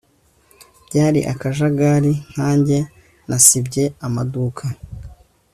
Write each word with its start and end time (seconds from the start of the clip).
byari 0.87 1.19
akajagari 1.33 2.11
nkanjye 2.31 2.77
nasibye 3.27 3.83
amaduka 4.07 4.65